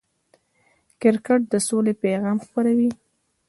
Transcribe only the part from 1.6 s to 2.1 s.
سولې